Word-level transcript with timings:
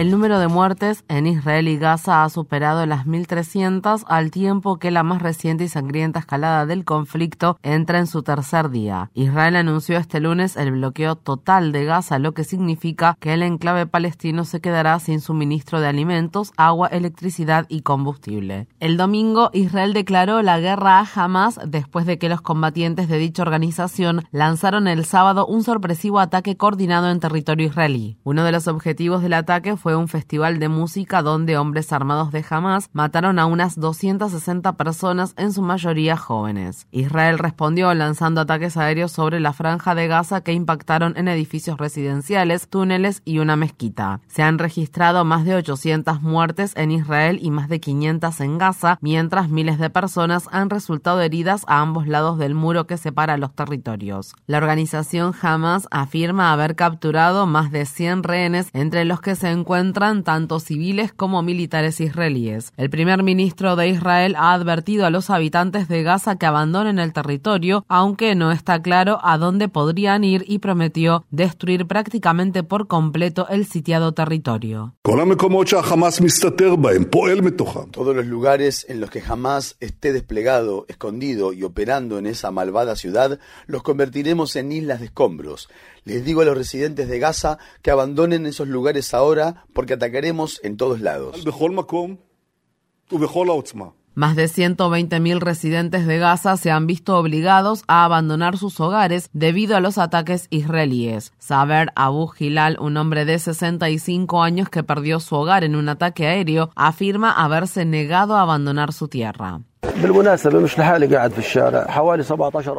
El 0.00 0.10
número 0.10 0.38
de 0.38 0.48
muertes 0.48 1.04
en 1.08 1.26
Israel 1.26 1.68
y 1.68 1.76
Gaza 1.76 2.24
ha 2.24 2.30
superado 2.30 2.86
las 2.86 3.04
1.300 3.04 4.04
al 4.08 4.30
tiempo 4.30 4.78
que 4.78 4.90
la 4.90 5.02
más 5.02 5.20
reciente 5.20 5.64
y 5.64 5.68
sangrienta 5.68 6.20
escalada 6.20 6.64
del 6.64 6.86
conflicto 6.86 7.58
entra 7.62 7.98
en 7.98 8.06
su 8.06 8.22
tercer 8.22 8.70
día. 8.70 9.10
Israel 9.12 9.56
anunció 9.56 9.98
este 9.98 10.18
lunes 10.20 10.56
el 10.56 10.72
bloqueo 10.72 11.16
total 11.16 11.70
de 11.72 11.84
Gaza, 11.84 12.18
lo 12.18 12.32
que 12.32 12.44
significa 12.44 13.14
que 13.20 13.34
el 13.34 13.42
enclave 13.42 13.84
palestino 13.84 14.46
se 14.46 14.62
quedará 14.62 14.98
sin 15.00 15.20
suministro 15.20 15.82
de 15.82 15.88
alimentos, 15.88 16.54
agua, 16.56 16.88
electricidad 16.88 17.66
y 17.68 17.82
combustible. 17.82 18.68
El 18.80 18.96
domingo, 18.96 19.50
Israel 19.52 19.92
declaró 19.92 20.40
la 20.40 20.60
guerra 20.60 21.00
a 21.00 21.08
Hamas 21.14 21.60
después 21.66 22.06
de 22.06 22.18
que 22.18 22.30
los 22.30 22.40
combatientes 22.40 23.06
de 23.10 23.18
dicha 23.18 23.42
organización 23.42 24.24
lanzaron 24.30 24.88
el 24.88 25.04
sábado 25.04 25.44
un 25.44 25.62
sorpresivo 25.62 26.20
ataque 26.20 26.56
coordinado 26.56 27.10
en 27.10 27.20
territorio 27.20 27.66
israelí. 27.66 28.16
Uno 28.24 28.44
de 28.44 28.52
los 28.52 28.66
objetivos 28.66 29.20
del 29.20 29.34
ataque 29.34 29.76
fue 29.76 29.89
un 29.96 30.08
festival 30.08 30.58
de 30.58 30.68
música 30.68 31.22
donde 31.22 31.58
hombres 31.58 31.92
armados 31.92 32.32
de 32.32 32.44
Hamas 32.48 32.90
mataron 32.92 33.38
a 33.38 33.46
unas 33.46 33.78
260 33.78 34.72
personas, 34.74 35.34
en 35.36 35.52
su 35.52 35.62
mayoría 35.62 36.16
jóvenes. 36.16 36.86
Israel 36.90 37.38
respondió 37.38 37.92
lanzando 37.94 38.40
ataques 38.40 38.76
aéreos 38.76 39.12
sobre 39.12 39.40
la 39.40 39.52
franja 39.52 39.94
de 39.94 40.08
Gaza 40.08 40.42
que 40.42 40.52
impactaron 40.52 41.14
en 41.16 41.28
edificios 41.28 41.78
residenciales, 41.78 42.68
túneles 42.68 43.22
y 43.24 43.38
una 43.38 43.56
mezquita. 43.56 44.20
Se 44.28 44.42
han 44.42 44.58
registrado 44.58 45.24
más 45.24 45.44
de 45.44 45.54
800 45.54 46.22
muertes 46.22 46.72
en 46.76 46.90
Israel 46.90 47.38
y 47.42 47.50
más 47.50 47.68
de 47.68 47.80
500 47.80 48.40
en 48.40 48.58
Gaza, 48.58 48.98
mientras 49.00 49.48
miles 49.48 49.78
de 49.78 49.90
personas 49.90 50.48
han 50.52 50.70
resultado 50.70 51.20
heridas 51.20 51.64
a 51.66 51.80
ambos 51.80 52.06
lados 52.06 52.38
del 52.38 52.54
muro 52.54 52.86
que 52.86 52.96
separa 52.96 53.36
los 53.36 53.54
territorios. 53.54 54.34
La 54.46 54.58
organización 54.58 55.34
Hamas 55.40 55.88
afirma 55.90 56.52
haber 56.52 56.76
capturado 56.76 57.46
más 57.46 57.70
de 57.70 57.86
100 57.86 58.22
rehenes, 58.22 58.70
entre 58.72 59.04
los 59.04 59.20
que 59.20 59.34
se 59.34 59.50
encuentran 59.50 59.79
encuentran 59.80 60.24
tanto 60.24 60.60
civiles 60.60 61.12
como 61.12 61.42
militares 61.42 62.00
israelíes. 62.00 62.72
El 62.76 62.90
primer 62.90 63.22
ministro 63.22 63.76
de 63.76 63.88
Israel 63.88 64.36
ha 64.36 64.52
advertido 64.52 65.06
a 65.06 65.10
los 65.10 65.30
habitantes 65.30 65.88
de 65.88 66.02
Gaza 66.02 66.36
que 66.36 66.44
abandonen 66.44 66.98
el 66.98 67.14
territorio, 67.14 67.84
aunque 67.88 68.34
no 68.34 68.52
está 68.52 68.82
claro 68.82 69.18
a 69.22 69.38
dónde 69.38 69.68
podrían 69.68 70.22
ir 70.22 70.44
y 70.46 70.58
prometió 70.58 71.24
destruir 71.30 71.86
prácticamente 71.86 72.62
por 72.62 72.88
completo 72.88 73.48
el 73.48 73.64
sitiado 73.64 74.12
territorio. 74.12 74.94
Todos 77.90 78.16
los 78.16 78.26
lugares 78.26 78.86
en 78.88 79.00
los 79.00 79.10
que 79.10 79.22
jamás 79.22 79.76
esté 79.80 80.12
desplegado, 80.12 80.84
escondido 80.88 81.54
y 81.54 81.62
operando 81.62 82.18
en 82.18 82.26
esa 82.26 82.50
malvada 82.50 82.96
ciudad, 82.96 83.38
los 83.66 83.82
convertiremos 83.82 84.56
en 84.56 84.72
islas 84.72 85.00
de 85.00 85.06
escombros. 85.06 85.68
Les 86.04 86.24
digo 86.24 86.42
a 86.42 86.44
los 86.44 86.56
residentes 86.56 87.08
de 87.08 87.18
Gaza 87.18 87.58
que 87.82 87.90
abandonen 87.90 88.46
esos 88.46 88.68
lugares 88.68 89.14
ahora 89.14 89.64
porque 89.72 89.94
atacaremos 89.94 90.60
en 90.62 90.76
todos 90.76 91.00
lados. 91.00 91.44
Más 94.14 94.34
de 94.34 94.46
120.000 94.46 95.38
residentes 95.38 96.06
de 96.06 96.18
Gaza 96.18 96.56
se 96.56 96.70
han 96.70 96.86
visto 96.86 97.16
obligados 97.16 97.84
a 97.86 98.04
abandonar 98.04 98.58
sus 98.58 98.80
hogares 98.80 99.30
debido 99.32 99.76
a 99.76 99.80
los 99.80 99.98
ataques 99.98 100.48
israelíes. 100.50 101.32
Saber 101.38 101.92
Abu 101.94 102.30
Hilal, 102.36 102.76
un 102.80 102.96
hombre 102.96 103.24
de 103.24 103.38
65 103.38 104.42
años 104.42 104.68
que 104.68 104.82
perdió 104.82 105.20
su 105.20 105.36
hogar 105.36 105.62
en 105.62 105.76
un 105.76 105.88
ataque 105.88 106.26
aéreo, 106.26 106.70
afirma 106.74 107.30
haberse 107.30 107.84
negado 107.84 108.36
a 108.36 108.42
abandonar 108.42 108.92
su 108.92 109.06
tierra. 109.06 109.60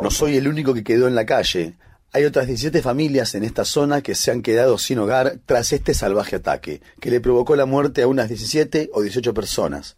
No 0.01 0.11
soy 0.11 0.35
el 0.35 0.47
único 0.47 0.73
que 0.73 0.83
quedó 0.83 1.07
en 1.07 1.15
la 1.15 1.25
calle. 1.25 1.75
Hay 2.13 2.25
otras 2.25 2.47
17 2.47 2.81
familias 2.81 3.35
en 3.35 3.45
esta 3.45 3.63
zona 3.63 4.01
que 4.01 4.15
se 4.15 4.31
han 4.31 4.41
quedado 4.41 4.77
sin 4.77 4.99
hogar 4.99 5.37
tras 5.45 5.71
este 5.71 5.93
salvaje 5.93 6.35
ataque, 6.35 6.81
que 6.99 7.09
le 7.09 7.21
provocó 7.21 7.55
la 7.55 7.65
muerte 7.65 8.01
a 8.01 8.07
unas 8.07 8.27
17 8.27 8.89
o 8.93 9.01
18 9.01 9.33
personas. 9.33 9.95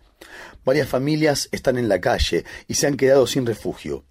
Varias 0.63 0.87
familias 0.87 1.49
están 1.51 1.79
en 1.79 1.89
la 1.89 2.01
calle 2.01 2.45
y 2.67 2.75
se 2.75 2.85
han 2.85 2.97
quedado 2.97 3.25
sin 3.25 3.47
refugio. 3.47 4.03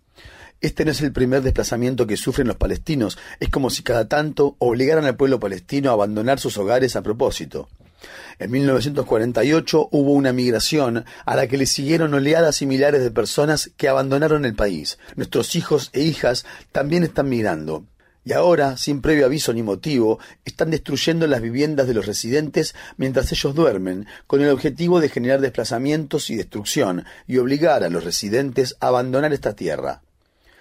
Este 0.61 0.85
no 0.85 0.91
es 0.91 1.01
el 1.01 1.12
primer 1.12 1.43
desplazamiento 1.43 2.09
que 2.09 2.17
sufren 2.17 2.49
los 2.49 2.57
palestinos, 2.57 3.19
es 3.39 3.51
como 3.51 3.71
si 3.71 3.85
cada 3.85 4.09
tanto 4.09 4.57
obligaran 4.59 5.05
al 5.05 5.17
pueblo 5.17 5.39
palestino 5.39 5.91
a 5.91 5.93
abandonar 5.93 6.41
sus 6.41 6.59
hogares 6.59 6.97
a 6.97 7.03
propósito. 7.03 7.69
En 8.41 8.51
1948 8.51 9.89
hubo 9.93 10.12
una 10.12 10.33
migración 10.33 11.05
a 11.25 11.37
la 11.37 11.47
que 11.47 11.57
le 11.57 11.67
siguieron 11.67 12.15
oleadas 12.15 12.57
similares 12.57 13.03
de 13.03 13.11
personas 13.12 13.71
que 13.77 13.89
abandonaron 13.89 14.45
el 14.45 14.55
país. 14.55 14.99
Nuestros 15.15 15.55
hijos 15.55 15.91
e 15.93 16.03
hijas 16.03 16.45
también 16.73 17.05
están 17.05 17.29
migrando. 17.29 17.85
Y 18.25 18.33
ahora, 18.33 18.77
sin 18.77 19.00
previo 19.00 19.27
aviso 19.27 19.53
ni 19.53 19.62
motivo, 19.62 20.19
están 20.44 20.71
destruyendo 20.71 21.27
las 21.27 21.41
viviendas 21.41 21.88
de 21.88 21.94
los 21.94 22.06
residentes 22.06 22.75
mientras 22.97 23.33
ellos 23.33 23.55
duermen, 23.55 24.06
con 24.27 24.41
el 24.41 24.50
objetivo 24.50 25.00
de 25.00 25.09
generar 25.09 25.41
desplazamientos 25.41 26.31
y 26.31 26.37
destrucción 26.37 27.05
y 27.27 27.38
obligar 27.38 27.82
a 27.82 27.91
los 27.91 28.05
residentes 28.05 28.77
a 28.81 28.88
abandonar 28.88 29.32
esta 29.32 29.55
tierra. 29.55 30.03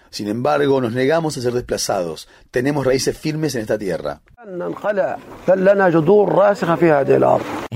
Sin 0.09 0.27
embargo, 0.27 0.81
nos 0.81 0.91
negamos 0.91 1.37
a 1.37 1.41
ser 1.41 1.53
desplazados. 1.53 2.27
Tenemos 2.49 2.85
raíces 2.85 3.17
firmes 3.17 3.55
en 3.55 3.61
esta 3.61 3.77
tierra. 3.77 4.21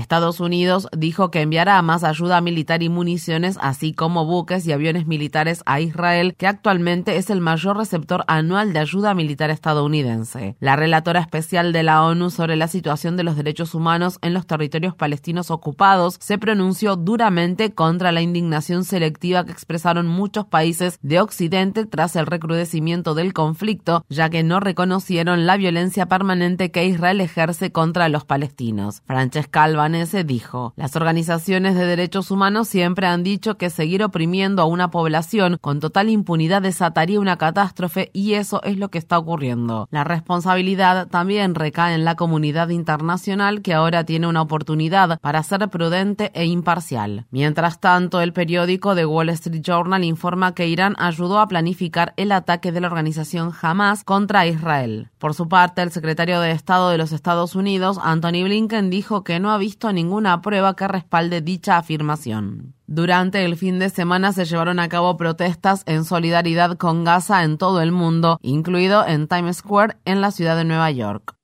Estados 0.06 0.38
Unidos 0.38 0.86
dijo 0.96 1.32
que 1.32 1.40
enviará 1.40 1.82
más 1.82 2.04
ayuda 2.04 2.40
militar 2.40 2.84
y 2.84 2.88
municiones, 2.88 3.58
así 3.60 3.92
como 3.92 4.24
buques 4.24 4.64
y 4.64 4.70
aviones 4.70 5.08
militares 5.08 5.64
a 5.66 5.80
Israel, 5.80 6.36
que 6.38 6.46
actualmente 6.46 7.16
es 7.16 7.28
el 7.28 7.40
mayor 7.40 7.76
receptor 7.76 8.22
anual 8.28 8.72
de 8.72 8.78
ayuda 8.78 9.14
militar 9.14 9.50
estadounidense. 9.50 10.54
La 10.60 10.76
relatora 10.76 11.18
especial 11.18 11.72
de 11.72 11.82
la 11.82 12.04
ONU 12.04 12.30
sobre 12.30 12.54
la 12.54 12.68
situación 12.68 13.16
de 13.16 13.24
los 13.24 13.34
derechos 13.34 13.74
humanos 13.74 14.20
en 14.22 14.32
los 14.32 14.46
territorios 14.46 14.94
palestinos 14.94 15.50
ocupados 15.50 16.18
se 16.20 16.38
pronunció 16.38 16.94
duramente 16.94 17.74
contra 17.74 18.12
la 18.12 18.22
indignación 18.22 18.84
selectiva 18.84 19.44
que 19.44 19.50
expresaron 19.50 20.06
muchos 20.06 20.46
países 20.46 21.00
de 21.02 21.18
Occidente 21.18 21.84
tras 21.84 22.14
el 22.14 22.26
recrudecimiento 22.26 23.16
del 23.16 23.32
conflicto, 23.32 24.04
ya 24.08 24.30
que 24.30 24.44
no 24.44 24.60
reconocieron 24.60 25.46
la 25.46 25.56
violencia 25.56 26.06
permanente 26.06 26.70
que 26.70 26.86
Israel 26.86 27.20
ejerce 27.20 27.72
contra 27.72 28.08
los 28.08 28.24
palestinos. 28.24 29.02
Francesca 29.04 29.64
Albanese 29.64 29.95
dijo, 30.26 30.72
las 30.76 30.96
organizaciones 30.96 31.74
de 31.74 31.86
derechos 31.86 32.30
humanos 32.30 32.68
siempre 32.68 33.06
han 33.06 33.22
dicho 33.22 33.56
que 33.56 33.70
seguir 33.70 34.02
oprimiendo 34.02 34.62
a 34.62 34.66
una 34.66 34.90
población 34.90 35.58
con 35.60 35.80
total 35.80 36.10
impunidad 36.10 36.62
desataría 36.62 37.20
una 37.20 37.38
catástrofe 37.38 38.10
y 38.12 38.34
eso 38.34 38.62
es 38.62 38.78
lo 38.78 38.90
que 38.90 38.98
está 38.98 39.18
ocurriendo. 39.18 39.88
La 39.90 40.04
responsabilidad 40.04 41.08
también 41.08 41.54
recae 41.54 41.94
en 41.94 42.04
la 42.04 42.14
comunidad 42.14 42.68
internacional 42.68 43.62
que 43.62 43.74
ahora 43.74 44.04
tiene 44.04 44.26
una 44.26 44.42
oportunidad 44.42 45.18
para 45.20 45.42
ser 45.42 45.68
prudente 45.68 46.30
e 46.34 46.44
imparcial. 46.44 47.26
Mientras 47.30 47.80
tanto, 47.80 48.20
el 48.20 48.32
periódico 48.32 48.94
The 48.94 49.06
Wall 49.06 49.30
Street 49.30 49.62
Journal 49.62 50.04
informa 50.04 50.54
que 50.54 50.68
Irán 50.68 50.94
ayudó 50.98 51.38
a 51.38 51.48
planificar 51.48 52.12
el 52.16 52.32
ataque 52.32 52.72
de 52.72 52.80
la 52.80 52.88
organización 52.88 53.52
Hamas 53.60 54.04
contra 54.04 54.46
Israel. 54.46 55.10
Por 55.18 55.34
su 55.34 55.48
parte, 55.48 55.82
el 55.82 55.92
secretario 55.92 56.40
de 56.40 56.50
Estado 56.50 56.90
de 56.90 56.98
los 56.98 57.12
Estados 57.12 57.54
Unidos, 57.54 57.98
Anthony 58.02 58.44
Blinken, 58.44 58.90
dijo 58.90 59.24
que 59.24 59.40
no 59.40 59.50
ha 59.50 59.58
visto 59.58 59.85
ninguna 59.92 60.42
prueba 60.42 60.76
que 60.76 60.88
respalde 60.88 61.40
dicha 61.40 61.76
afirmación. 61.76 62.74
Durante 62.86 63.44
el 63.44 63.56
fin 63.56 63.78
de 63.78 63.90
semana 63.90 64.32
se 64.32 64.44
llevaron 64.44 64.78
a 64.78 64.88
cabo 64.88 65.16
protestas 65.16 65.82
en 65.86 66.04
solidaridad 66.04 66.76
con 66.76 67.04
Gaza 67.04 67.42
en 67.44 67.58
todo 67.58 67.80
el 67.80 67.92
mundo, 67.92 68.38
incluido 68.42 69.06
en 69.06 69.28
Times 69.28 69.58
Square 69.58 69.96
en 70.04 70.20
la 70.20 70.30
ciudad 70.30 70.56
de 70.56 70.64
Nueva 70.64 70.90
York. 70.90 71.34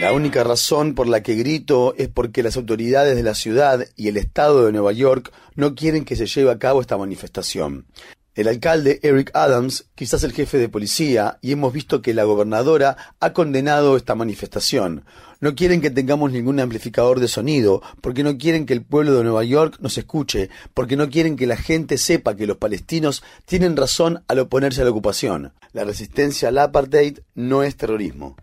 La 0.00 0.12
única 0.12 0.42
razón 0.44 0.94
por 0.94 1.08
la 1.08 1.22
que 1.22 1.34
grito 1.34 1.94
es 1.98 2.08
porque 2.08 2.42
las 2.42 2.56
autoridades 2.56 3.16
de 3.16 3.22
la 3.22 3.34
ciudad 3.34 3.84
y 3.96 4.08
el 4.08 4.16
estado 4.16 4.64
de 4.64 4.72
Nueva 4.72 4.92
York 4.92 5.30
no 5.56 5.74
quieren 5.74 6.06
que 6.06 6.16
se 6.16 6.26
lleve 6.26 6.50
a 6.50 6.58
cabo 6.58 6.80
esta 6.80 6.96
manifestación. 6.96 7.86
El 8.36 8.46
alcalde 8.46 9.00
Eric 9.02 9.32
Adams, 9.34 9.86
quizás 9.96 10.22
el 10.22 10.32
jefe 10.32 10.56
de 10.56 10.68
policía, 10.68 11.38
y 11.42 11.50
hemos 11.50 11.72
visto 11.72 12.00
que 12.00 12.14
la 12.14 12.22
gobernadora 12.22 12.96
ha 13.18 13.32
condenado 13.32 13.96
esta 13.96 14.14
manifestación. 14.14 15.04
No 15.40 15.56
quieren 15.56 15.80
que 15.80 15.90
tengamos 15.90 16.30
ningún 16.30 16.60
amplificador 16.60 17.18
de 17.18 17.26
sonido, 17.26 17.82
porque 18.00 18.22
no 18.22 18.38
quieren 18.38 18.66
que 18.66 18.72
el 18.72 18.84
pueblo 18.84 19.14
de 19.14 19.24
Nueva 19.24 19.42
York 19.42 19.78
nos 19.80 19.98
escuche, 19.98 20.48
porque 20.74 20.96
no 20.96 21.10
quieren 21.10 21.34
que 21.36 21.48
la 21.48 21.56
gente 21.56 21.98
sepa 21.98 22.36
que 22.36 22.46
los 22.46 22.58
palestinos 22.58 23.24
tienen 23.46 23.76
razón 23.76 24.22
al 24.28 24.38
oponerse 24.38 24.82
a 24.82 24.84
la 24.84 24.90
ocupación. 24.90 25.52
La 25.72 25.82
resistencia 25.82 26.50
al 26.50 26.58
apartheid 26.58 27.18
no 27.34 27.64
es 27.64 27.76
terrorismo. 27.76 28.36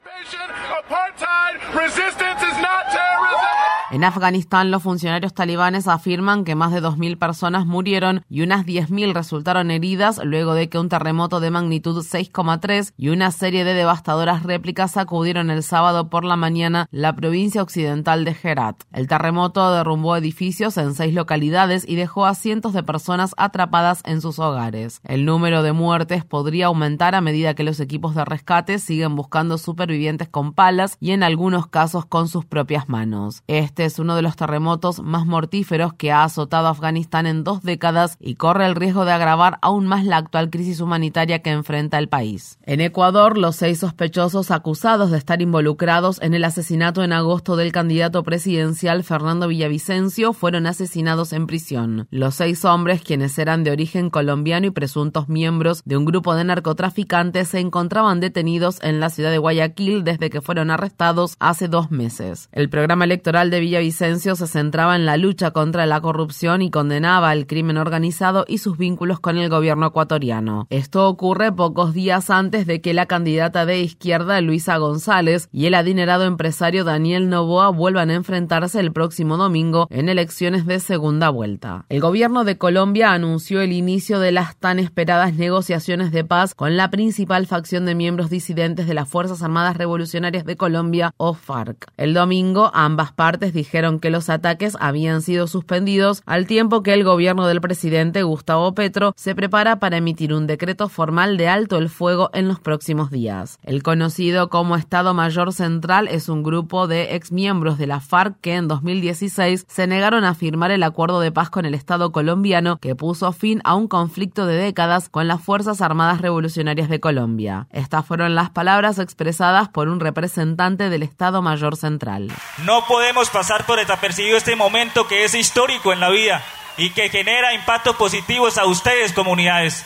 En 3.90 4.04
Afganistán, 4.04 4.70
los 4.70 4.84
funcionarios 4.84 5.34
talibanes 5.34 5.88
afirman 5.88 6.44
que 6.44 6.56
más 6.56 6.74
de 6.74 6.82
2.000 6.82 7.18
personas 7.18 7.66
murieron 7.66 8.26
y 8.30 8.42
unas 8.42 8.66
10.000 8.66 9.14
resultaron 9.14 9.72
heridas 9.72 10.20
luego 10.26 10.54
de 10.56 10.68
que 10.68 10.78
un 10.78 10.90
terremoto 10.90 11.40
de 11.40 11.52
magnitud 11.52 11.98
6,3 12.04 12.92
y 12.98 13.10
una 13.10 13.32
serie 13.32 13.64
de 13.64 13.74
devastadoras 13.74 14.44
réplicas 14.44 14.92
sacudieron 14.92 15.50
el 15.50 15.64
sábado 15.64 16.10
por 16.10 16.26
la 16.26 16.36
mañana 16.36 16.90
la 16.92 17.16
provincia 17.16 17.62
occidental 17.62 18.26
de 18.26 18.36
Herat. 18.44 18.84
El 18.92 19.08
terremoto 19.08 19.72
derrumbó 19.72 20.18
edificios 20.18 20.78
en 20.78 20.94
seis 20.94 21.14
localidades 21.14 21.88
y 21.88 21.96
dejó 21.96 22.26
a 22.26 22.36
cientos 22.36 22.74
de 22.74 22.84
personas 22.84 23.34
atrapadas 23.38 24.02
en 24.04 24.20
sus 24.20 24.38
hogares. 24.38 25.00
El 25.06 25.24
número 25.24 25.64
de 25.64 25.72
muertes 25.72 26.26
podría 26.26 26.66
aumentar 26.66 27.16
a 27.16 27.22
medida 27.22 27.54
que 27.54 27.64
los 27.64 27.80
equipos 27.80 28.16
de 28.16 28.26
rescate 28.26 28.80
siguen 28.80 29.16
buscando 29.16 29.58
supervivientes 29.58 30.28
con 30.28 30.52
palas 30.52 30.98
y 31.00 31.12
en 31.12 31.24
algunos 31.24 31.68
casos 31.68 32.06
con 32.06 32.28
sus 32.28 32.44
propias 32.44 32.90
manos. 32.90 33.44
Este 33.48 33.77
es 33.86 34.00
uno 34.00 34.16
de 34.16 34.22
los 34.22 34.36
terremotos 34.36 35.02
más 35.02 35.26
mortíferos 35.26 35.94
que 35.94 36.12
ha 36.12 36.24
azotado 36.24 36.68
Afganistán 36.68 37.28
en 37.28 37.44
dos 37.44 37.64
décadas 37.64 38.18
y 38.20 38.36
corre 38.36 38.66
el 38.66 38.76
riesgo 38.76 39.06
de 39.06 39.12
agravar 39.12 39.60
aún 39.62 39.88
más 39.88 40.06
la 40.06 40.18
actual 40.18 40.50
crisis 40.50 40.82
humanitaria 40.82 41.40
que 41.40 41.52
enfrenta 41.52 41.98
el 41.98 42.10
país. 42.10 42.58
En 42.64 42.82
Ecuador, 42.82 43.38
los 43.38 43.56
seis 43.56 43.80
sospechosos 43.80 44.52
acusados 44.52 45.12
de 45.12 45.18
estar 45.18 45.42
involucrados 45.42 46.22
en 46.22 46.34
el 46.34 46.44
asesinato 46.44 47.04
en 47.04 47.14
agosto 47.14 47.56
del 47.56 47.72
candidato 47.72 48.24
presidencial 48.24 49.04
Fernando 49.04 49.48
Villavicencio 49.48 50.34
fueron 50.34 50.68
asesinados 50.68 51.34
en 51.34 51.48
prisión. 51.48 52.08
Los 52.12 52.36
seis 52.36 52.66
hombres, 52.66 53.02
quienes 53.02 53.38
eran 53.40 53.64
de 53.64 53.72
origen 53.72 54.10
colombiano 54.10 54.68
y 54.68 54.72
presuntos 54.72 55.30
miembros 55.30 55.82
de 55.86 55.98
un 55.98 56.06
grupo 56.06 56.36
de 56.36 56.44
narcotraficantes, 56.44 57.50
se 57.50 57.60
encontraban 57.60 58.20
detenidos 58.20 58.80
en 58.82 59.00
la 59.00 59.10
ciudad 59.10 59.32
de 59.32 59.38
Guayaquil 59.38 60.04
desde 60.04 60.30
que 60.30 60.42
fueron 60.42 60.72
arrestados 60.72 61.36
hace 61.40 61.68
dos 61.68 61.92
meses. 61.92 62.50
El 62.52 62.70
programa 62.70 63.06
electoral 63.06 63.50
de 63.50 63.60
Villavicencio 63.68 64.38
se 64.38 64.48
centraba 64.48 64.96
en 64.96 65.06
la 65.06 65.18
lucha 65.18 65.52
contra 65.52 65.86
la 65.86 66.00
corrupción 66.00 66.62
y 66.62 66.72
condenaba 66.72 67.34
el 67.34 67.48
crimen 67.48 67.76
organizado 67.76 68.46
y 68.48 68.60
sus 68.60 68.78
vínculos 68.78 69.20
con 69.20 69.38
el 69.38 69.50
gobierno 69.50 69.88
ecuatoriano. 69.88 70.68
Esto 70.70 71.10
ocurre 71.10 71.52
pocos 71.52 71.94
días 71.94 72.30
antes 72.30 72.66
de 72.66 72.80
que 72.80 72.94
la 72.94 73.08
candidata 73.08 73.66
de 73.66 73.82
izquierda 73.82 74.40
Luisa 74.40 74.78
González 74.78 75.50
y 75.52 75.66
el 75.66 75.74
adinerado 75.74 76.24
empresario 76.24 76.86
Daniel 76.86 77.28
Novoa 77.28 77.68
vuelvan 77.72 78.10
a 78.10 78.14
enfrentarse 78.14 78.80
el 78.80 78.94
próximo 78.94 79.36
domingo 79.36 79.88
en 79.90 80.08
elecciones 80.08 80.66
de 80.66 80.80
segunda 80.80 81.28
vuelta. 81.30 81.84
El 81.90 82.00
gobierno 82.00 82.46
de 82.46 82.58
Colombia 82.58 83.12
anunció 83.12 83.60
el 83.60 83.74
inicio 83.74 84.22
de 84.22 84.32
las 84.32 84.56
tan 84.56 84.80
esperadas 84.80 85.34
negociaciones 85.34 86.14
de 86.14 86.24
paz 86.24 86.56
con 86.56 86.78
la 86.78 86.90
principal 86.90 87.48
facción 87.48 87.86
de 87.86 87.96
miembros 87.96 88.30
disidentes 88.30 88.88
de 88.88 88.94
las 88.94 89.10
Fuerzas 89.10 89.44
Armadas 89.44 89.76
Revolucionarias 89.76 90.46
de 90.46 90.56
Colombia 90.56 91.12
o 91.18 91.34
FARC. 91.34 91.92
El 91.98 92.14
domingo 92.14 92.72
ambas 92.74 93.12
partes 93.12 93.52
dijeron 93.58 94.00
que 94.00 94.12
los 94.12 94.30
ataques 94.30 94.78
habían 94.80 95.22
sido 95.22 95.48
suspendidos 95.48 96.22
al 96.26 96.46
tiempo 96.46 96.84
que 96.84 96.94
el 96.94 97.04
gobierno 97.04 97.48
del 97.48 97.60
presidente 97.60 98.24
Gustavo 98.24 98.74
Petro 98.74 99.14
se 99.18 99.34
prepara 99.34 99.80
para 99.80 99.98
emitir 99.98 100.34
un 100.34 100.48
decreto 100.48 100.90
formal 100.90 101.38
de 101.38 101.50
alto 101.50 101.78
el 101.78 101.90
fuego 101.90 102.30
en 102.34 102.48
los 102.48 102.60
próximos 102.60 103.10
días. 103.10 103.58
El 103.64 103.82
conocido 103.82 104.50
como 104.50 104.76
Estado 104.76 105.14
Mayor 105.14 105.54
Central 105.54 106.08
es 106.08 106.30
un 106.30 106.44
grupo 106.44 106.88
de 106.88 107.16
exmiembros 107.16 107.78
de 107.78 107.88
la 107.88 108.00
FARC 108.00 108.40
que 108.42 108.54
en 108.54 108.68
2016 108.68 109.66
se 109.68 109.88
negaron 109.88 110.24
a 110.24 110.36
firmar 110.36 110.70
el 110.70 110.84
acuerdo 110.84 111.20
de 111.20 111.32
paz 111.32 111.50
con 111.50 111.66
el 111.66 111.74
Estado 111.74 112.12
colombiano 112.12 112.78
que 112.78 112.96
puso 112.96 113.32
fin 113.32 113.62
a 113.64 113.74
un 113.74 113.88
conflicto 113.88 114.46
de 114.46 114.56
décadas 114.56 115.10
con 115.10 115.28
las 115.28 115.42
Fuerzas 115.42 115.82
Armadas 115.82 116.22
Revolucionarias 116.22 116.90
de 116.90 117.00
Colombia. 117.00 117.68
Estas 117.72 118.06
fueron 118.06 118.36
las 118.36 118.52
palabras 118.52 119.00
expresadas 119.00 119.70
por 119.70 119.88
un 119.88 120.00
representante 120.00 120.90
del 120.90 121.02
Estado 121.02 121.42
Mayor 121.42 121.76
Central. 121.76 122.32
No 122.64 122.84
podemos 122.88 123.30
pasar 123.48 123.66
por 123.66 123.80
desapercibido 123.80 124.36
este 124.36 124.58
momento 124.58 125.08
que 125.08 125.24
es 125.24 125.34
histórico 125.34 125.94
en 125.94 126.02
la 126.02 126.10
vida 126.10 126.44
y 126.76 126.90
que 126.90 127.08
genera 127.08 127.54
impactos 127.54 127.96
positivos 127.96 128.58
a 128.58 128.66
ustedes, 128.66 129.14
comunidades. 129.14 129.86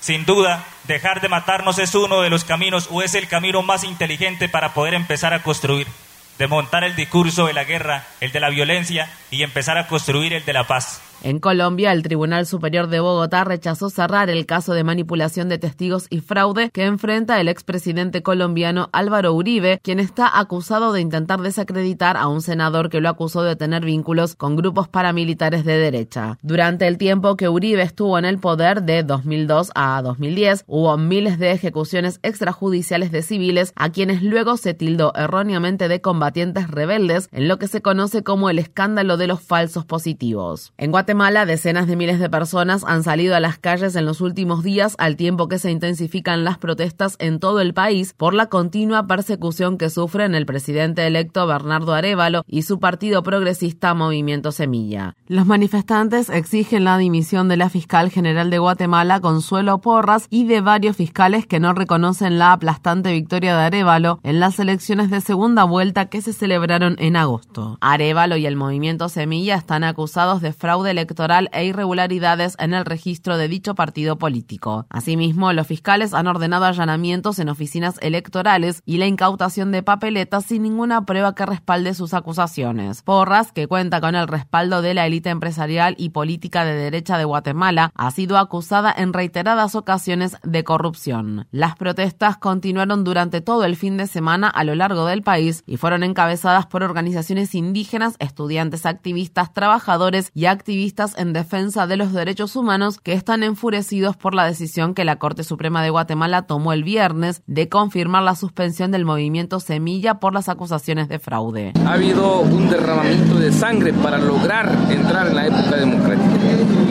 Sin 0.00 0.24
duda, 0.24 0.64
dejar 0.82 1.20
de 1.20 1.28
matarnos 1.28 1.78
es 1.78 1.94
uno 1.94 2.20
de 2.22 2.28
los 2.28 2.42
caminos 2.42 2.88
o 2.90 3.02
es 3.02 3.14
el 3.14 3.28
camino 3.28 3.62
más 3.62 3.84
inteligente 3.84 4.48
para 4.48 4.74
poder 4.74 4.94
empezar 4.94 5.32
a 5.32 5.44
construir, 5.44 5.86
desmontar 6.38 6.82
el 6.82 6.96
discurso 6.96 7.46
de 7.46 7.52
la 7.52 7.62
guerra, 7.62 8.04
el 8.20 8.32
de 8.32 8.40
la 8.40 8.48
violencia 8.48 9.08
y 9.30 9.44
empezar 9.44 9.78
a 9.78 9.86
construir 9.86 10.32
el 10.32 10.44
de 10.44 10.54
la 10.54 10.66
paz. 10.66 11.00
En 11.22 11.40
Colombia, 11.40 11.90
el 11.92 12.04
Tribunal 12.04 12.46
Superior 12.46 12.86
de 12.86 13.00
Bogotá 13.00 13.42
rechazó 13.42 13.90
cerrar 13.90 14.30
el 14.30 14.46
caso 14.46 14.72
de 14.72 14.84
manipulación 14.84 15.48
de 15.48 15.58
testigos 15.58 16.06
y 16.10 16.20
fraude 16.20 16.70
que 16.70 16.84
enfrenta 16.84 17.40
el 17.40 17.48
expresidente 17.48 18.22
colombiano 18.22 18.88
Álvaro 18.92 19.32
Uribe, 19.32 19.80
quien 19.82 19.98
está 19.98 20.38
acusado 20.38 20.92
de 20.92 21.00
intentar 21.00 21.40
desacreditar 21.40 22.16
a 22.16 22.28
un 22.28 22.40
senador 22.40 22.88
que 22.88 23.00
lo 23.00 23.08
acusó 23.08 23.42
de 23.42 23.56
tener 23.56 23.84
vínculos 23.84 24.36
con 24.36 24.54
grupos 24.54 24.86
paramilitares 24.86 25.64
de 25.64 25.76
derecha. 25.78 26.38
Durante 26.42 26.86
el 26.86 26.98
tiempo 26.98 27.36
que 27.36 27.48
Uribe 27.48 27.82
estuvo 27.82 28.16
en 28.16 28.24
el 28.24 28.38
poder 28.38 28.84
de 28.84 29.02
2002 29.02 29.72
a 29.74 30.00
2010, 30.02 30.64
hubo 30.68 30.96
miles 30.98 31.40
de 31.40 31.50
ejecuciones 31.50 32.20
extrajudiciales 32.22 33.10
de 33.10 33.22
civiles 33.22 33.72
a 33.74 33.90
quienes 33.90 34.22
luego 34.22 34.56
se 34.56 34.72
tildó 34.72 35.12
erróneamente 35.16 35.88
de 35.88 36.00
combatientes 36.00 36.70
rebeldes 36.70 37.28
en 37.32 37.48
lo 37.48 37.58
que 37.58 37.66
se 37.66 37.82
conoce 37.82 38.22
como 38.22 38.50
el 38.50 38.60
escándalo 38.60 39.16
de 39.16 39.26
los 39.26 39.40
falsos 39.40 39.84
positivos. 39.84 40.72
Guatemala, 41.08 41.46
decenas 41.46 41.86
de 41.86 41.96
miles 41.96 42.18
de 42.20 42.28
personas 42.28 42.84
han 42.86 43.02
salido 43.02 43.34
a 43.34 43.40
las 43.40 43.58
calles 43.58 43.96
en 43.96 44.04
los 44.04 44.20
últimos 44.20 44.62
días 44.62 44.94
al 44.98 45.16
tiempo 45.16 45.48
que 45.48 45.58
se 45.58 45.70
intensifican 45.70 46.44
las 46.44 46.58
protestas 46.58 47.16
en 47.18 47.40
todo 47.40 47.60
el 47.60 47.72
país 47.72 48.12
por 48.14 48.34
la 48.34 48.50
continua 48.50 49.06
persecución 49.06 49.78
que 49.78 49.88
sufren 49.88 50.34
el 50.34 50.44
presidente 50.44 51.06
electo 51.06 51.46
Bernardo 51.46 51.94
Arevalo 51.94 52.44
y 52.46 52.60
su 52.60 52.78
partido 52.78 53.22
progresista 53.22 53.94
Movimiento 53.94 54.52
Semilla. 54.52 55.16
Los 55.28 55.46
manifestantes 55.46 56.28
exigen 56.28 56.84
la 56.84 56.98
dimisión 56.98 57.48
de 57.48 57.56
la 57.56 57.70
fiscal 57.70 58.10
general 58.10 58.50
de 58.50 58.58
Guatemala, 58.58 59.20
Consuelo 59.20 59.78
Porras, 59.78 60.26
y 60.28 60.44
de 60.44 60.60
varios 60.60 60.94
fiscales 60.94 61.46
que 61.46 61.58
no 61.58 61.72
reconocen 61.72 62.38
la 62.38 62.52
aplastante 62.52 63.12
victoria 63.12 63.56
de 63.56 63.62
Arevalo 63.62 64.20
en 64.24 64.40
las 64.40 64.58
elecciones 64.58 65.08
de 65.08 65.22
segunda 65.22 65.64
vuelta 65.64 66.10
que 66.10 66.20
se 66.20 66.34
celebraron 66.34 66.96
en 66.98 67.16
agosto. 67.16 67.78
Arevalo 67.80 68.36
y 68.36 68.44
el 68.44 68.56
Movimiento 68.56 69.08
Semilla 69.08 69.54
están 69.54 69.84
acusados 69.84 70.42
de 70.42 70.52
fraude 70.52 70.97
electoral 70.98 71.48
e 71.52 71.64
irregularidades 71.64 72.56
en 72.58 72.74
el 72.74 72.84
registro 72.84 73.36
de 73.36 73.48
dicho 73.48 73.74
partido 73.74 74.18
político. 74.18 74.86
Asimismo, 74.90 75.52
los 75.52 75.66
fiscales 75.66 76.12
han 76.12 76.26
ordenado 76.26 76.64
allanamientos 76.64 77.38
en 77.38 77.48
oficinas 77.48 77.98
electorales 78.02 78.82
y 78.84 78.98
la 78.98 79.06
incautación 79.06 79.70
de 79.70 79.82
papeletas 79.82 80.44
sin 80.46 80.62
ninguna 80.62 81.06
prueba 81.06 81.34
que 81.34 81.46
respalde 81.46 81.94
sus 81.94 82.14
acusaciones. 82.14 83.02
Porras, 83.02 83.52
que 83.52 83.68
cuenta 83.68 84.00
con 84.00 84.14
el 84.14 84.26
respaldo 84.26 84.82
de 84.82 84.94
la 84.94 85.06
élite 85.06 85.30
empresarial 85.30 85.94
y 85.98 86.10
política 86.10 86.64
de 86.64 86.74
derecha 86.74 87.16
de 87.16 87.24
Guatemala, 87.24 87.92
ha 87.94 88.10
sido 88.10 88.38
acusada 88.38 88.92
en 88.96 89.12
reiteradas 89.12 89.74
ocasiones 89.74 90.36
de 90.42 90.64
corrupción. 90.64 91.46
Las 91.52 91.76
protestas 91.76 92.36
continuaron 92.38 93.04
durante 93.04 93.40
todo 93.40 93.64
el 93.64 93.76
fin 93.76 93.96
de 93.96 94.06
semana 94.06 94.48
a 94.48 94.64
lo 94.64 94.74
largo 94.74 95.06
del 95.06 95.22
país 95.22 95.62
y 95.66 95.76
fueron 95.76 96.02
encabezadas 96.02 96.66
por 96.66 96.82
organizaciones 96.82 97.54
indígenas, 97.54 98.16
estudiantes, 98.18 98.84
activistas, 98.84 99.52
trabajadores 99.52 100.30
y 100.34 100.46
activistas 100.46 100.87
en 101.16 101.32
defensa 101.32 101.86
de 101.86 101.96
los 101.96 102.12
derechos 102.12 102.56
humanos 102.56 102.98
que 102.98 103.12
están 103.12 103.42
enfurecidos 103.42 104.16
por 104.16 104.34
la 104.34 104.46
decisión 104.46 104.94
que 104.94 105.04
la 105.04 105.16
Corte 105.16 105.44
Suprema 105.44 105.82
de 105.82 105.90
Guatemala 105.90 106.42
tomó 106.42 106.72
el 106.72 106.82
viernes 106.82 107.42
de 107.46 107.68
confirmar 107.68 108.22
la 108.22 108.34
suspensión 108.34 108.90
del 108.90 109.04
movimiento 109.04 109.60
Semilla 109.60 110.14
por 110.14 110.32
las 110.32 110.48
acusaciones 110.48 111.08
de 111.08 111.18
fraude. 111.18 111.72
Ha 111.84 111.92
habido 111.92 112.40
un 112.40 112.70
derramamiento 112.70 113.38
de 113.38 113.52
sangre 113.52 113.92
para 113.92 114.18
lograr 114.18 114.70
entrar 114.90 115.28
en 115.28 115.36
la 115.36 115.46
época 115.46 115.76
democrática 115.76 116.38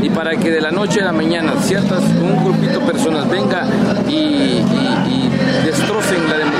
y 0.02 0.10
para 0.10 0.36
que 0.36 0.52
de 0.52 0.62
la 0.62 0.72
noche 0.72 1.02
a 1.02 1.06
la 1.06 1.12
mañana 1.12 1.54
ciertas 1.62 2.04
un 2.22 2.46
grupito 2.46 2.80
de 2.80 2.86
personas 2.86 3.28
venga 3.30 3.68
y, 4.08 4.14
y, 4.14 4.62
y 5.08 5.66
destrocen 5.66 6.30
la 6.30 6.38
democracia 6.38 6.57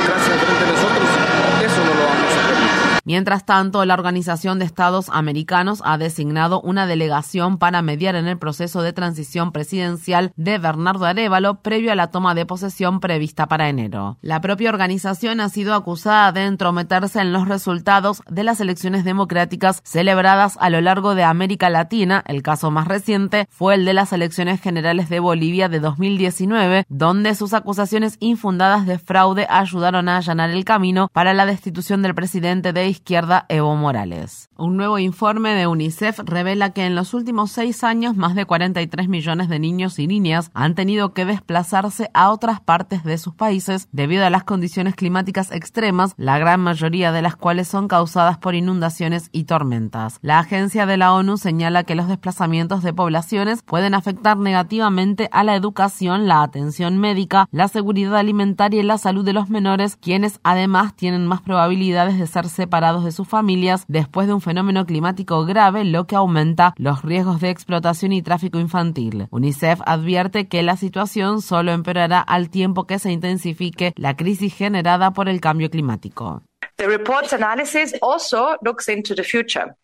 Mientras 3.08 3.46
tanto, 3.46 3.86
la 3.86 3.94
Organización 3.94 4.60
de 4.60 4.66
Estados 4.66 5.08
Americanos 5.14 5.82
ha 5.86 5.98
designado 5.98 6.60
una 6.60 6.86
delegación 6.86 7.58
para 7.58 7.82
mediar 7.82 8.16
en 8.16 8.28
el 8.28 8.38
proceso 8.38 8.82
de 8.82 8.92
transición 8.92 9.54
presidencial 9.54 10.34
de 10.36 10.58
Bernardo 10.58 11.06
Arevalo 11.06 11.62
previo 11.62 11.94
a 11.94 11.96
la 11.96 12.12
toma 12.12 12.36
de 12.36 12.46
posesión 12.46 13.00
prevista 13.00 13.48
para 13.48 13.70
enero. 13.70 14.18
La 14.22 14.42
propia 14.42 14.68
organización 14.68 15.40
ha 15.40 15.48
sido 15.48 15.74
acusada 15.74 16.34
de 16.34 16.44
entrometerse 16.44 17.22
en 17.22 17.32
los 17.32 17.48
resultados 17.48 18.24
de 18.30 18.44
las 18.44 18.60
elecciones 18.60 19.06
democráticas 19.06 19.80
celebradas 19.86 20.58
a 20.60 20.70
lo 20.70 20.82
largo 20.82 21.16
de 21.16 21.24
América 21.24 21.70
Latina. 21.70 22.26
El 22.28 22.44
caso 22.44 22.72
más 22.72 22.90
reciente 22.90 23.48
fue 23.50 23.76
el 23.76 23.86
de 23.86 23.94
las 23.94 24.12
elecciones 24.12 24.60
generales 24.60 25.08
de 25.08 25.22
Bolivia 25.22 25.70
de 25.70 25.80
2019, 25.80 26.86
donde 26.90 27.36
sus 27.36 27.54
acusaciones 27.54 28.18
infundadas 28.20 28.86
de 28.86 29.00
fraude 29.00 29.48
ayudaron 29.50 30.10
a 30.10 30.18
allanar 30.18 30.50
el 30.50 30.66
camino 30.66 31.08
para 31.14 31.34
la 31.34 31.46
destitución 31.46 32.02
del 32.02 32.14
presidente 32.14 32.74
de 32.74 32.97
izquierda 32.98 33.46
Evo 33.50 33.76
Morales. 33.76 34.47
Un 34.60 34.76
nuevo 34.76 34.98
informe 34.98 35.54
de 35.54 35.68
UNICEF 35.68 36.18
revela 36.26 36.72
que 36.72 36.88
en 36.88 36.96
los 36.96 37.14
últimos 37.14 37.52
seis 37.52 37.84
años 37.84 38.16
más 38.16 38.34
de 38.34 38.46
43 38.46 39.08
millones 39.08 39.50
de 39.50 39.60
niños 39.60 40.00
y 40.00 40.08
niñas 40.08 40.50
han 40.56 40.74
tenido 40.74 41.14
que 41.14 41.26
desplazarse 41.26 42.10
a 42.16 42.32
otras 42.32 42.60
partes 42.60 43.04
de 43.04 43.20
sus 43.20 43.36
países 43.36 43.88
debido 43.92 44.26
a 44.26 44.32
las 44.32 44.46
condiciones 44.46 44.96
climáticas 44.96 45.52
extremas, 45.52 46.16
la 46.18 46.40
gran 46.40 46.60
mayoría 46.62 47.12
de 47.12 47.22
las 47.22 47.36
cuales 47.36 47.68
son 47.68 47.88
causadas 47.88 48.40
por 48.40 48.56
inundaciones 48.56 49.30
y 49.32 49.44
tormentas. 49.44 50.18
La 50.24 50.40
agencia 50.40 50.88
de 50.88 50.98
la 50.98 51.14
ONU 51.14 51.38
señala 51.38 51.84
que 51.84 51.94
los 51.94 52.08
desplazamientos 52.08 52.82
de 52.82 52.94
poblaciones 52.94 53.62
pueden 53.62 53.94
afectar 53.94 54.38
negativamente 54.38 55.30
a 55.34 55.44
la 55.44 55.56
educación, 55.56 56.28
la 56.28 56.42
atención 56.42 56.98
médica, 56.98 57.48
la 57.52 57.68
seguridad 57.68 58.16
alimentaria 58.16 58.82
y 58.82 58.86
la 58.86 58.98
salud 58.98 59.24
de 59.24 59.34
los 59.34 59.52
menores, 59.52 59.98
quienes 59.98 60.40
además 60.42 60.96
tienen 60.96 61.28
más 61.28 61.42
probabilidades 61.42 62.18
de 62.18 62.26
ser 62.26 62.50
separados 62.50 63.06
de 63.06 63.12
sus 63.12 63.28
familias 63.28 63.86
después 63.88 64.26
de 64.26 64.34
un 64.34 64.47
fenómeno 64.48 64.86
climático 64.86 65.44
grave, 65.44 65.84
lo 65.84 66.08
que 66.08 66.16
aumenta 66.16 66.74
los 66.78 67.02
riesgos 67.02 67.42
de 67.42 67.50
explotación 67.50 68.14
y 68.14 68.22
tráfico 68.22 68.60
infantil. 68.60 69.28
UNICEF 69.30 69.82
advierte 69.86 70.48
que 70.48 70.64
la 70.64 70.78
situación 70.78 71.42
solo 71.42 71.74
empeorará 71.74 72.22
al 72.22 72.50
tiempo 72.50 72.88
que 72.88 72.98
se 72.98 73.12
intensifique 73.12 73.92
la 73.98 74.16
crisis 74.16 74.56
generada 74.56 75.12
por 75.12 75.28
el 75.28 75.42
cambio 75.42 75.70
climático. 75.70 76.44
The 76.78 76.88
report's 76.88 77.34
analysis 77.34 77.94
also 78.02 78.56
looks 78.62 78.88
into 78.88 79.16
the 79.16 79.24
future. 79.24 79.76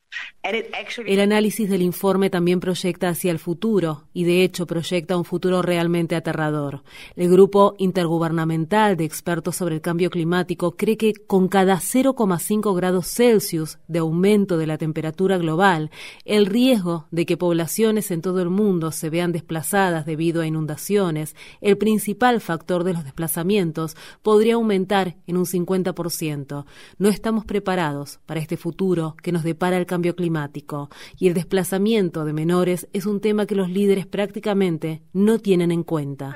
El 0.44 1.20
análisis 1.22 1.70
del 1.70 1.82
informe 1.82 2.30
también 2.30 2.60
proyecta 2.60 3.08
hacia 3.08 3.32
el 3.32 3.40
futuro 3.40 4.10
y 4.14 4.26
de 4.26 4.44
hecho 4.44 4.68
proyecta 4.68 5.16
un 5.16 5.24
futuro 5.24 5.62
realmente 5.62 6.18
aterrador. 6.18 6.84
El 7.16 7.30
grupo 7.30 7.76
intergubernamental 7.78 8.98
de 8.98 9.06
expertos 9.06 9.56
sobre 9.56 9.76
el 9.76 9.82
cambio 9.82 10.10
climático 10.10 10.76
cree 10.76 10.98
que 10.98 11.14
con 11.14 11.48
cada 11.48 11.78
0,5 11.78 12.76
grados 12.76 13.08
Celsius 13.08 13.80
de 13.88 14.00
aumento 14.00 14.58
de 14.58 14.68
la 14.68 14.78
temperatura 14.78 15.38
global, 15.38 15.92
el 16.26 16.46
riesgo 16.46 17.08
de 17.10 17.26
que 17.26 17.38
poblaciones 17.38 18.12
en 18.12 18.22
todo 18.22 18.42
el 18.42 18.50
mundo 18.50 18.92
se 18.92 19.10
vean 19.10 19.32
desplazadas 19.32 20.06
debido 20.06 20.42
a 20.42 20.48
inundaciones, 20.48 21.38
el 21.62 21.78
principal 21.78 22.42
factor 22.42 22.84
de 22.84 22.94
los 22.94 23.06
desplazamientos, 23.06 23.96
podría 24.22 24.56
aumentar 24.56 25.16
en 25.26 25.38
un 25.38 25.46
50%. 25.46 26.66
No 26.98 27.08
estamos 27.08 27.46
preparados 27.46 28.20
para 28.26 28.42
este 28.42 28.58
futuro 28.58 29.16
que 29.24 29.32
nos 29.32 29.44
depara 29.44 29.78
el 29.78 29.86
cambio 29.86 30.03
climático 30.12 30.90
y 31.18 31.28
el 31.28 31.34
desplazamiento 31.34 32.26
de 32.26 32.34
menores 32.34 32.88
es 32.94 33.06
un 33.06 33.22
tema 33.22 33.46
que 33.46 33.56
los 33.56 33.70
líderes 33.70 34.06
prácticamente 34.06 35.02
no 35.14 35.40
tienen 35.40 35.72
en 35.72 35.84
cuenta. 35.84 36.36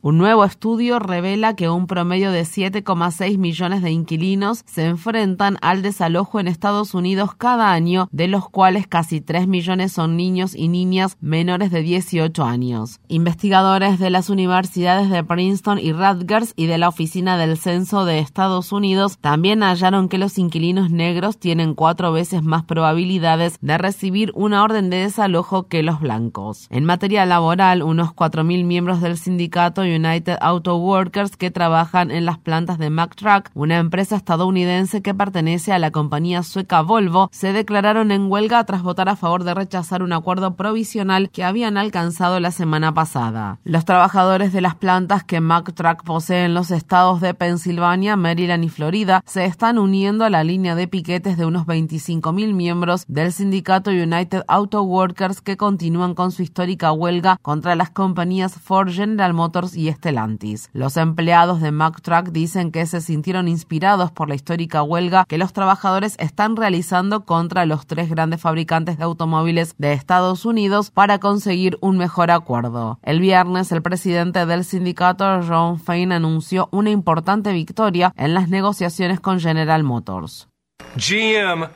Un 0.00 0.16
nuevo 0.16 0.44
estudio 0.44 1.00
revela 1.00 1.56
que 1.56 1.68
un 1.68 1.88
promedio 1.88 2.30
de 2.30 2.42
7,6 2.42 3.36
millones 3.36 3.82
de 3.82 3.90
inquilinos 3.90 4.62
se 4.64 4.84
enfrentan 4.86 5.58
al 5.60 5.82
desalojo 5.82 6.38
en 6.38 6.46
Estados 6.46 6.94
Unidos 6.94 7.34
cada 7.34 7.72
año, 7.72 8.08
de 8.12 8.28
los 8.28 8.48
cuales 8.48 8.86
casi 8.86 9.20
3 9.20 9.48
millones 9.48 9.90
son 9.90 10.16
niños 10.16 10.54
y 10.54 10.68
niñas 10.68 11.16
menores 11.20 11.72
de 11.72 11.82
18 11.82 12.44
años. 12.44 13.00
Investigadores 13.08 13.98
de 13.98 14.10
las 14.10 14.30
universidades 14.30 15.10
de 15.10 15.24
Princeton 15.24 15.80
y 15.80 15.92
Rutgers 15.92 16.52
y 16.54 16.66
de 16.66 16.78
la 16.78 16.88
Oficina 16.88 17.36
del 17.36 17.58
Censo 17.58 18.04
de 18.04 18.20
Estados 18.20 18.70
Unidos 18.70 19.18
también 19.20 19.64
hallaron 19.64 20.08
que 20.08 20.18
los 20.18 20.38
inquilinos 20.38 20.92
negros 20.92 21.38
tienen 21.38 21.74
cuatro 21.74 22.12
veces 22.12 22.44
más 22.44 22.62
probabilidades 22.62 23.58
de 23.62 23.76
recibir 23.78 24.30
una 24.36 24.62
orden 24.62 24.90
de 24.90 24.98
desalojo 24.98 25.66
que 25.66 25.82
los 25.82 25.98
blancos. 25.98 26.68
En 26.70 26.84
materia 26.84 27.26
laboral, 27.26 27.82
unos 27.82 28.10
4.000 28.10 28.64
miembros 28.64 29.00
del 29.00 29.18
sindicato 29.18 29.87
United 29.94 30.38
Auto 30.40 30.76
Workers 30.76 31.36
que 31.36 31.50
trabajan 31.50 32.10
en 32.10 32.24
las 32.24 32.38
plantas 32.38 32.78
de 32.78 32.90
Mack 32.90 33.16
Truck, 33.16 33.50
una 33.54 33.78
empresa 33.78 34.16
estadounidense 34.16 35.02
que 35.02 35.14
pertenece 35.14 35.72
a 35.72 35.78
la 35.78 35.90
compañía 35.90 36.42
sueca 36.42 36.82
Volvo, 36.82 37.28
se 37.32 37.52
declararon 37.52 38.10
en 38.10 38.30
huelga 38.30 38.64
tras 38.64 38.82
votar 38.82 39.08
a 39.08 39.16
favor 39.16 39.44
de 39.44 39.54
rechazar 39.54 40.02
un 40.02 40.12
acuerdo 40.12 40.54
provisional 40.54 41.30
que 41.30 41.44
habían 41.44 41.76
alcanzado 41.76 42.40
la 42.40 42.50
semana 42.50 42.94
pasada. 42.94 43.58
Los 43.64 43.84
trabajadores 43.84 44.52
de 44.52 44.60
las 44.60 44.74
plantas 44.74 45.24
que 45.24 45.40
Mack 45.40 45.74
Truck 45.74 46.04
posee 46.04 46.44
en 46.44 46.54
los 46.54 46.70
estados 46.70 47.20
de 47.20 47.34
Pensilvania, 47.34 48.16
Maryland 48.16 48.64
y 48.64 48.68
Florida 48.68 49.22
se 49.26 49.44
están 49.44 49.78
uniendo 49.78 50.24
a 50.24 50.30
la 50.30 50.44
línea 50.44 50.74
de 50.74 50.88
piquetes 50.88 51.36
de 51.36 51.46
unos 51.46 51.66
25.000 51.66 52.54
miembros 52.54 53.04
del 53.08 53.32
sindicato 53.32 53.90
United 53.90 54.42
Auto 54.48 54.82
Workers 54.82 55.40
que 55.40 55.56
continúan 55.56 56.14
con 56.14 56.32
su 56.32 56.42
histórica 56.42 56.92
huelga 56.92 57.38
contra 57.42 57.74
las 57.76 57.90
compañías 57.90 58.54
Ford, 58.54 58.90
General 58.90 59.34
Motors 59.34 59.76
y 59.78 59.88
Estelantis. 59.88 60.70
Los 60.72 60.96
empleados 60.96 61.60
de 61.60 61.70
Mack 61.70 62.00
Truck 62.02 62.30
dicen 62.30 62.72
que 62.72 62.84
se 62.84 63.00
sintieron 63.00 63.46
inspirados 63.46 64.10
por 64.10 64.28
la 64.28 64.34
histórica 64.34 64.82
huelga 64.82 65.24
que 65.28 65.38
los 65.38 65.52
trabajadores 65.52 66.16
están 66.18 66.56
realizando 66.56 67.24
contra 67.24 67.64
los 67.64 67.86
tres 67.86 68.10
grandes 68.10 68.40
fabricantes 68.40 68.98
de 68.98 69.04
automóviles 69.04 69.76
de 69.78 69.92
Estados 69.92 70.44
Unidos 70.44 70.90
para 70.90 71.20
conseguir 71.20 71.78
un 71.80 71.96
mejor 71.96 72.32
acuerdo. 72.32 72.98
El 73.04 73.20
viernes, 73.20 73.70
el 73.70 73.80
presidente 73.80 74.46
del 74.46 74.64
sindicato, 74.64 75.42
Ron 75.42 75.78
Fein, 75.78 76.10
anunció 76.10 76.68
una 76.72 76.90
importante 76.90 77.52
victoria 77.52 78.12
en 78.16 78.34
las 78.34 78.48
negociaciones 78.48 79.20
con 79.20 79.38
General 79.38 79.84
Motors. 79.84 80.48
GM 80.96 81.68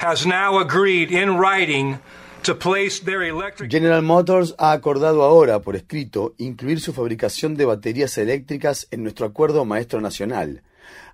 has 0.00 0.26
now 0.26 0.58
agreed 0.58 1.12
in 1.12 1.38
writing 1.38 2.00
General 3.70 4.02
Motors 4.02 4.54
ha 4.58 4.72
acordado 4.72 5.22
ahora, 5.22 5.60
por 5.60 5.76
escrito, 5.76 6.34
incluir 6.36 6.78
su 6.78 6.92
fabricación 6.92 7.56
de 7.56 7.64
baterías 7.64 8.18
eléctricas 8.18 8.86
en 8.90 9.02
nuestro 9.02 9.24
acuerdo 9.24 9.64
maestro 9.64 10.02
nacional. 10.02 10.62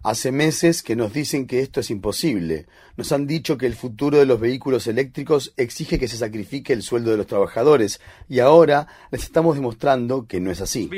Hace 0.03 0.33
meses 0.33 0.83
que 0.83 0.97
nos 0.97 1.13
dicen 1.13 1.47
que 1.47 1.61
esto 1.61 1.79
es 1.79 1.91
imposible. 1.91 2.67
Nos 2.97 3.13
han 3.13 3.29
dicho 3.29 3.59
que 3.59 3.67
el 3.67 3.77
futuro 3.77 4.19
de 4.19 4.27
los 4.27 4.41
vehículos 4.41 4.89
eléctricos 4.89 5.53
exige 5.57 6.01
que 6.01 6.09
se 6.09 6.17
sacrifique 6.17 6.73
el 6.73 6.83
sueldo 6.83 7.13
de 7.13 7.19
los 7.19 7.29
trabajadores 7.29 8.01
y 8.29 8.41
ahora 8.41 8.89
les 9.13 9.23
estamos 9.23 9.55
demostrando 9.55 10.27
que 10.27 10.41
no 10.41 10.51
es 10.51 10.61
así. 10.61 10.89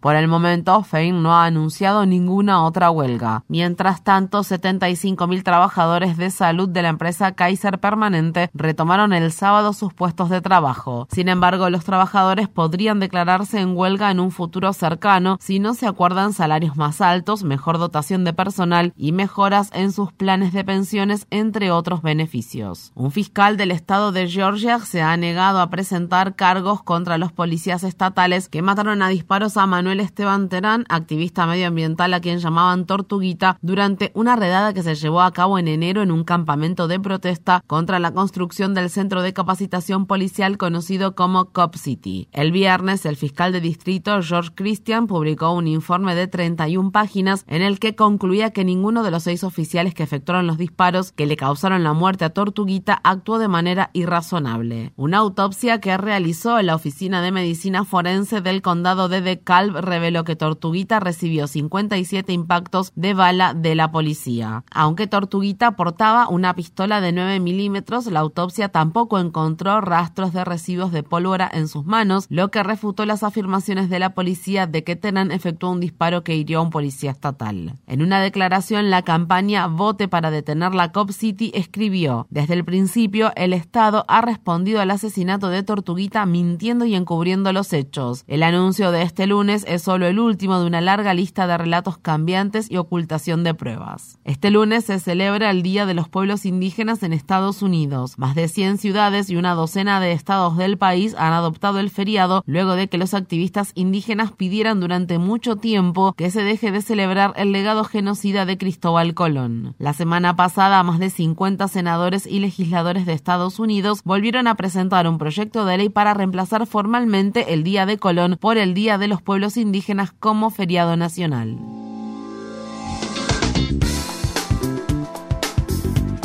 Por 0.00 0.14
el 0.14 0.28
momento, 0.28 0.82
Fein 0.82 1.22
no 1.22 1.34
ha 1.34 1.46
anunciado 1.46 2.04
ninguna 2.06 2.62
otra 2.62 2.90
huelga. 2.90 3.44
Mientras 3.48 4.04
tanto, 4.04 4.40
75.000 4.40 5.42
trabajadores 5.42 6.16
de 6.16 6.30
salud 6.30 6.68
de 6.68 6.82
la 6.82 6.90
empresa 6.90 7.32
Kaiser 7.32 7.80
Permanente 7.80 8.50
retomaron 8.52 9.14
el 9.14 9.32
sábado 9.32 9.72
sus 9.72 9.94
puestos 9.94 10.28
de 10.28 10.42
trabajo. 10.42 11.08
Sin 11.10 11.28
embargo, 11.28 11.70
los 11.70 11.84
trabajadores 11.84 12.48
podrían 12.48 13.00
declararse 13.00 13.58
en 13.58 13.76
huelga 13.76 14.10
en 14.10 14.20
un 14.20 14.30
futuro 14.30 14.72
cercano 14.74 15.38
si 15.40 15.58
no 15.58 15.74
se 15.74 15.86
acuerdan 15.86 16.34
salarios 16.34 16.76
más 16.76 17.00
altos, 17.00 17.42
mejor 17.42 17.78
dotación 17.78 18.24
de 18.24 18.34
personal 18.34 18.92
y 18.96 19.12
mejoras 19.12 19.70
en 19.72 19.92
sus 19.92 20.12
planes 20.12 20.52
de 20.52 20.62
pensiones, 20.62 21.26
entre 21.30 21.70
otros 21.70 22.02
beneficios. 22.02 22.92
Un 22.94 23.10
fiscal 23.10 23.56
del 23.56 23.70
estado 23.70 24.12
de 24.12 24.28
Georgia 24.28 24.78
se 24.80 25.02
ha 25.02 25.16
negado 25.16 25.60
a 25.60 25.70
presentar 25.70 26.36
cargos 26.36 26.82
contra 26.82 27.18
los 27.18 27.32
policías 27.32 27.82
estatales 27.82 28.48
que 28.48 28.62
mataron 28.62 29.02
a 29.02 29.08
disparos 29.08 29.56
a 29.56 29.66
Manuel 29.66 29.95
Esteban 30.00 30.48
Terán, 30.48 30.84
activista 30.88 31.46
medioambiental 31.46 32.14
a 32.14 32.20
quien 32.20 32.38
llamaban 32.38 32.86
Tortuguita, 32.86 33.58
durante 33.62 34.10
una 34.14 34.36
redada 34.36 34.72
que 34.72 34.82
se 34.82 34.94
llevó 34.94 35.22
a 35.22 35.32
cabo 35.32 35.58
en 35.58 35.68
enero 35.68 36.02
en 36.02 36.10
un 36.10 36.24
campamento 36.24 36.88
de 36.88 37.00
protesta 37.00 37.62
contra 37.66 37.98
la 37.98 38.12
construcción 38.12 38.74
del 38.74 38.90
centro 38.90 39.22
de 39.22 39.32
capacitación 39.32 40.06
policial 40.06 40.58
conocido 40.58 41.14
como 41.14 41.52
Cop 41.52 41.76
City. 41.76 42.28
El 42.32 42.52
viernes, 42.52 43.06
el 43.06 43.16
fiscal 43.16 43.52
de 43.52 43.60
distrito 43.60 44.22
George 44.22 44.50
Christian 44.54 45.06
publicó 45.06 45.52
un 45.52 45.68
informe 45.68 46.14
de 46.14 46.26
31 46.26 46.90
páginas 46.90 47.44
en 47.46 47.62
el 47.62 47.78
que 47.78 47.94
concluía 47.94 48.50
que 48.50 48.64
ninguno 48.64 49.02
de 49.02 49.10
los 49.10 49.22
seis 49.22 49.44
oficiales 49.44 49.94
que 49.94 50.02
efectuaron 50.02 50.46
los 50.46 50.58
disparos 50.58 51.12
que 51.12 51.26
le 51.26 51.36
causaron 51.36 51.84
la 51.84 51.92
muerte 51.92 52.24
a 52.24 52.30
Tortuguita 52.30 53.00
actuó 53.02 53.38
de 53.38 53.48
manera 53.48 53.90
irrazonable. 53.92 54.92
Una 54.96 55.18
autopsia 55.18 55.80
que 55.80 55.96
realizó 55.96 56.60
la 56.62 56.74
Oficina 56.74 57.22
de 57.22 57.32
Medicina 57.32 57.84
Forense 57.84 58.40
del 58.40 58.62
Condado 58.62 59.08
de 59.08 59.20
DeKalb 59.20 59.75
reveló 59.80 60.24
que 60.24 60.36
Tortuguita 60.36 61.00
recibió 61.00 61.46
57 61.46 62.32
impactos 62.32 62.92
de 62.94 63.14
bala 63.14 63.54
de 63.54 63.74
la 63.74 63.90
policía. 63.90 64.64
Aunque 64.70 65.06
Tortuguita 65.06 65.76
portaba 65.76 66.28
una 66.28 66.54
pistola 66.54 67.00
de 67.00 67.12
9 67.12 67.40
milímetros, 67.40 68.06
la 68.06 68.20
autopsia 68.20 68.68
tampoco 68.68 69.18
encontró 69.18 69.80
rastros 69.80 70.32
de 70.32 70.44
residuos 70.44 70.92
de 70.92 71.02
pólvora 71.02 71.50
en 71.52 71.68
sus 71.68 71.84
manos, 71.84 72.26
lo 72.28 72.50
que 72.50 72.62
refutó 72.62 73.06
las 73.06 73.22
afirmaciones 73.22 73.88
de 73.90 73.98
la 73.98 74.14
policía 74.14 74.66
de 74.66 74.84
que 74.84 74.96
Tenan 74.96 75.32
efectuó 75.32 75.70
un 75.70 75.80
disparo 75.80 76.24
que 76.24 76.36
hirió 76.36 76.58
a 76.58 76.62
un 76.62 76.70
policía 76.70 77.10
estatal. 77.10 77.74
En 77.86 78.02
una 78.02 78.20
declaración, 78.20 78.90
la 78.90 79.02
campaña 79.02 79.66
Vote 79.66 80.08
para 80.08 80.30
detener 80.30 80.74
la 80.74 80.92
Cop 80.92 81.10
City 81.10 81.50
escribió, 81.54 82.26
desde 82.30 82.54
el 82.54 82.64
principio 82.64 83.32
el 83.36 83.52
Estado 83.52 84.04
ha 84.08 84.20
respondido 84.20 84.80
al 84.80 84.90
asesinato 84.90 85.48
de 85.48 85.62
Tortuguita 85.62 86.26
mintiendo 86.26 86.84
y 86.84 86.94
encubriendo 86.94 87.52
los 87.52 87.72
hechos. 87.72 88.24
El 88.26 88.42
anuncio 88.42 88.90
de 88.90 89.02
este 89.02 89.26
lunes 89.26 89.64
es 89.66 89.82
solo 89.82 90.06
el 90.06 90.18
último 90.18 90.58
de 90.58 90.66
una 90.66 90.80
larga 90.80 91.14
lista 91.14 91.46
de 91.46 91.58
relatos 91.58 91.98
cambiantes 91.98 92.70
y 92.70 92.76
ocultación 92.76 93.44
de 93.44 93.54
pruebas. 93.54 94.18
Este 94.24 94.50
lunes 94.50 94.84
se 94.84 94.98
celebra 94.98 95.50
el 95.50 95.62
Día 95.62 95.86
de 95.86 95.94
los 95.94 96.08
Pueblos 96.08 96.46
Indígenas 96.46 97.02
en 97.02 97.12
Estados 97.12 97.62
Unidos. 97.62 98.18
Más 98.18 98.34
de 98.34 98.48
100 98.48 98.78
ciudades 98.78 99.30
y 99.30 99.36
una 99.36 99.54
docena 99.54 100.00
de 100.00 100.12
estados 100.12 100.56
del 100.56 100.78
país 100.78 101.14
han 101.18 101.32
adoptado 101.32 101.78
el 101.78 101.90
feriado 101.90 102.42
luego 102.46 102.74
de 102.74 102.88
que 102.88 102.98
los 102.98 103.14
activistas 103.14 103.72
indígenas 103.74 104.32
pidieran 104.32 104.80
durante 104.80 105.18
mucho 105.18 105.56
tiempo 105.56 106.12
que 106.12 106.30
se 106.30 106.42
deje 106.42 106.70
de 106.70 106.82
celebrar 106.82 107.32
el 107.36 107.52
legado 107.52 107.84
genocida 107.84 108.46
de 108.46 108.58
Cristóbal 108.58 109.14
Colón. 109.14 109.74
La 109.78 109.92
semana 109.92 110.36
pasada, 110.36 110.82
más 110.82 110.98
de 110.98 111.10
50 111.10 111.68
senadores 111.68 112.26
y 112.26 112.40
legisladores 112.40 113.06
de 113.06 113.12
Estados 113.12 113.58
Unidos 113.58 114.02
volvieron 114.04 114.46
a 114.46 114.54
presentar 114.54 115.08
un 115.08 115.18
proyecto 115.18 115.64
de 115.64 115.78
ley 115.78 115.88
para 115.88 116.14
reemplazar 116.14 116.66
formalmente 116.66 117.52
el 117.52 117.64
Día 117.64 117.86
de 117.86 117.98
Colón 117.98 118.36
por 118.40 118.58
el 118.58 118.74
Día 118.74 118.98
de 118.98 119.08
los 119.08 119.22
Pueblos 119.22 119.55
Indígenas 119.56 120.12
como 120.12 120.50
feriado 120.50 120.96
nacional. 120.96 121.58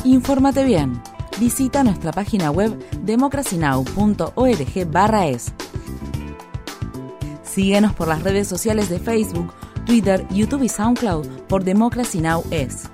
Infórmate 0.03 0.65
bien. 0.65 1.01
Visita 1.39 1.83
nuestra 1.83 2.11
página 2.11 2.51
web 2.51 2.77
democracynow.org/es. 3.03 5.53
Síguenos 7.43 7.93
por 7.93 8.07
las 8.07 8.23
redes 8.23 8.47
sociales 8.47 8.89
de 8.89 8.97
Facebook, 8.99 9.53
Twitter, 9.85 10.25
YouTube 10.29 10.63
y 10.63 10.69
SoundCloud 10.69 11.27
por 11.47 11.63
Democracy 11.63 12.19
Now! 12.19 12.43
es. 12.51 12.90